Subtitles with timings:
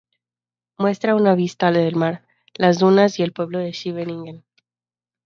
[0.79, 4.43] Muestra una vista del mar, las dunas y el pueblo de Scheveningen.